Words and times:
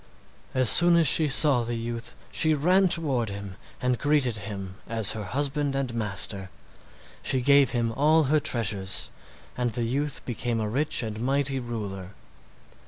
As 0.55 0.67
soon 0.67 0.95
as 0.97 1.05
she 1.07 1.27
saw 1.27 1.61
the 1.61 1.75
youth 1.75 2.15
she 2.31 2.55
ran 2.55 2.87
toward 2.87 3.29
him 3.29 3.55
and 3.79 3.99
greeted 3.99 4.37
him 4.37 4.77
as 4.89 5.11
her 5.11 5.25
husband 5.25 5.75
and 5.75 5.93
master. 5.93 6.49
She 7.21 7.39
gave 7.41 7.69
him 7.69 7.91
all 7.91 8.23
her 8.23 8.39
treasures, 8.39 9.11
and 9.55 9.69
the 9.73 9.83
youth 9.85 10.23
became 10.25 10.59
a 10.59 10.67
rich 10.67 11.03
and 11.03 11.21
mighty 11.21 11.59
ruler. 11.59 12.13